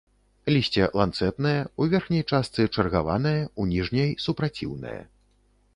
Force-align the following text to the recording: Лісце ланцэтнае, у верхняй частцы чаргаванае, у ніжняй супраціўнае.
Лісце 0.53 0.85
ланцэтнае, 0.99 1.59
у 1.83 1.87
верхняй 1.91 2.23
частцы 2.31 2.61
чаргаванае, 2.79 3.39
у 3.59 3.69
ніжняй 3.75 4.11
супраціўнае. 4.27 4.99